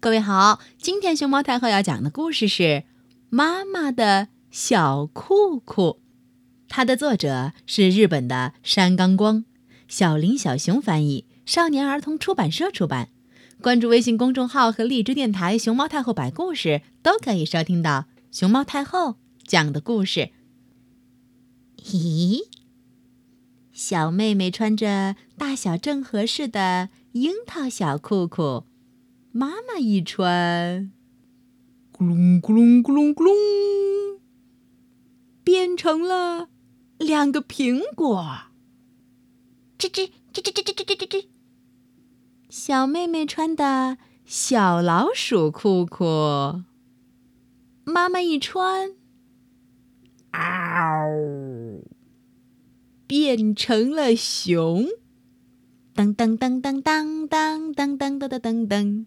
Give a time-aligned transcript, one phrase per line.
[0.00, 2.62] 各位好，今天熊猫太后要讲的故事是
[3.28, 5.82] 《妈妈的小裤裤》，
[6.70, 9.44] 它的作者是日本的山冈光，
[9.88, 13.10] 小林小熊翻译，少年儿童出版社出版。
[13.60, 20.30] 关注微信公众号和荔枝电台“熊猫太后摆故事”，都可以收听到熊猫太后讲的故事。
[21.84, 22.44] 咦，
[23.70, 28.64] 小妹妹穿着大小正合适的樱桃小裤裤。
[29.32, 30.90] 妈妈一穿，
[31.92, 34.20] 咕隆咕隆咕隆咕隆，
[35.44, 36.48] 变成了
[36.98, 38.26] 两个苹果。
[39.78, 41.26] 吱吱吱吱吱吱吱吱吱。
[42.48, 46.64] 小妹妹穿的小老鼠裤裤，
[47.84, 48.96] 妈妈一穿，
[50.32, 51.84] 嗷，
[53.06, 54.88] 变成了熊。
[55.94, 59.06] 噔噔噔噔噔噔噔噔噔噔噔。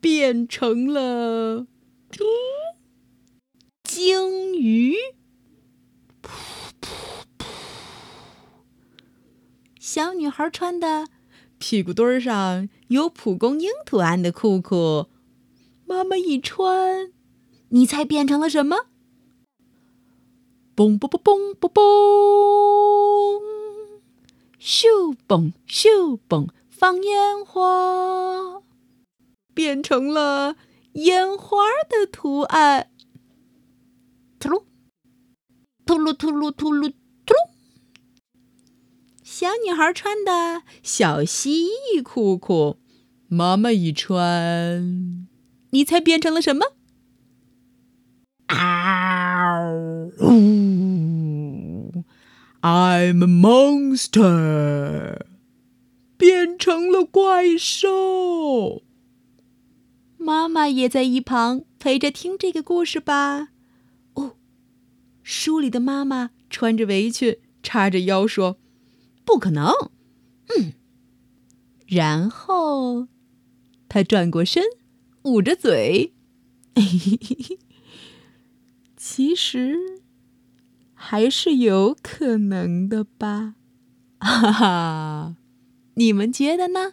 [0.00, 1.66] 变成了
[3.82, 4.94] 鲸鱼，
[9.80, 11.08] 小女孩穿的
[11.58, 15.06] 屁股墩上有蒲公英图案的裤裤，
[15.84, 17.12] 妈妈一穿，
[17.70, 18.86] 你猜变成了什么？
[20.76, 23.42] 嘣嘣嘣嘣嘣嘣！
[24.60, 28.62] 咻嘣咻嘣，放烟花。
[29.58, 30.54] 变成了
[30.92, 31.56] 烟花
[31.88, 32.90] 的图案，
[34.38, 34.62] 突噜，
[35.84, 36.92] 突噜突噜突噜
[37.26, 37.50] 突噜。
[39.24, 42.78] 小女孩穿的小蜥蜴裤裤，
[43.26, 45.26] 妈妈一穿，
[45.70, 46.64] 你猜变成了什么？
[48.46, 48.54] 嗷
[52.60, 55.22] ！I'm a monster，
[56.16, 58.84] 变成了怪兽。
[60.28, 63.48] 妈妈也在一旁陪着听这个故事吧。
[64.12, 64.36] 哦，
[65.22, 68.58] 书里的妈妈穿着围裙，叉着腰说
[69.24, 69.72] ：“不可能。”
[70.54, 70.74] 嗯，
[71.86, 73.08] 然后
[73.88, 74.62] 她转过身，
[75.22, 76.12] 捂着嘴，
[78.98, 79.78] 其实
[80.92, 83.54] 还是有可能的吧？
[84.18, 85.36] 哈哈，
[85.94, 86.92] 你们觉得呢？